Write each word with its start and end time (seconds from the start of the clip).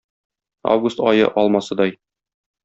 Август 0.71 1.03
ае 1.11 1.27
алмасыдай 1.43 1.91